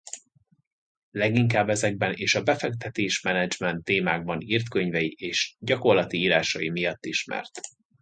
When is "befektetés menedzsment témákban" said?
2.43-4.41